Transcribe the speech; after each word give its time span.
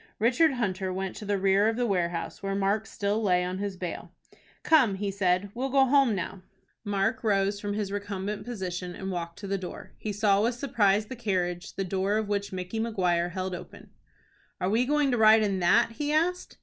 Richard 0.17 0.53
Hunter 0.53 0.91
went 0.91 1.15
to 1.17 1.25
the 1.25 1.37
rear 1.37 1.69
of 1.69 1.75
the 1.75 1.85
warehouse 1.85 2.41
where 2.41 2.55
Mark 2.55 2.87
still 2.87 3.21
lay 3.21 3.43
on 3.43 3.59
his 3.59 3.77
bale. 3.77 4.11
"Come," 4.63 4.95
he 4.95 5.11
said; 5.11 5.51
"we'll 5.53 5.69
go 5.69 5.85
home 5.85 6.15
now." 6.15 6.41
Mark 6.83 7.23
rose 7.23 7.59
from 7.59 7.75
his 7.75 7.91
recumbent 7.91 8.43
position, 8.43 8.95
and 8.95 9.11
walked 9.11 9.37
to 9.37 9.45
the 9.47 9.59
door. 9.59 9.91
He 9.99 10.11
saw 10.11 10.41
with 10.41 10.55
surprise 10.55 11.05
the 11.05 11.15
carriage, 11.15 11.75
the 11.75 11.83
door 11.83 12.17
of 12.17 12.27
which 12.29 12.51
Micky 12.51 12.79
Maguire 12.79 13.29
held 13.29 13.53
open. 13.53 13.91
"Are 14.59 14.71
we 14.71 14.85
going 14.87 15.11
to 15.11 15.19
ride 15.19 15.43
in 15.43 15.59
that?" 15.59 15.91
he 15.91 16.11
asked. 16.11 16.57